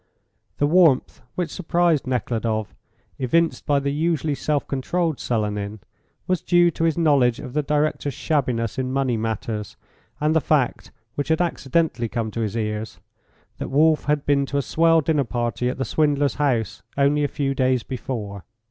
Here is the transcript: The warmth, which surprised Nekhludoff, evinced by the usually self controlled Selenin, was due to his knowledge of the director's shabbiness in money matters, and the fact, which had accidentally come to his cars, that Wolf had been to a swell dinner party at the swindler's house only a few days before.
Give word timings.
The 0.57 0.65
warmth, 0.65 1.21
which 1.35 1.51
surprised 1.51 2.07
Nekhludoff, 2.07 2.73
evinced 3.19 3.67
by 3.67 3.77
the 3.79 3.91
usually 3.93 4.33
self 4.33 4.67
controlled 4.67 5.19
Selenin, 5.19 5.79
was 6.25 6.41
due 6.41 6.71
to 6.71 6.85
his 6.85 6.97
knowledge 6.97 7.39
of 7.39 7.53
the 7.53 7.61
director's 7.61 8.15
shabbiness 8.15 8.79
in 8.79 8.91
money 8.91 9.15
matters, 9.15 9.77
and 10.19 10.35
the 10.35 10.41
fact, 10.41 10.89
which 11.13 11.27
had 11.27 11.39
accidentally 11.39 12.09
come 12.09 12.31
to 12.31 12.41
his 12.41 12.55
cars, 12.55 12.99
that 13.59 13.69
Wolf 13.69 14.05
had 14.05 14.25
been 14.25 14.47
to 14.47 14.57
a 14.57 14.63
swell 14.63 15.01
dinner 15.01 15.23
party 15.23 15.69
at 15.69 15.77
the 15.77 15.85
swindler's 15.85 16.33
house 16.41 16.81
only 16.97 17.23
a 17.23 17.27
few 17.27 17.53
days 17.53 17.83
before. 17.83 18.43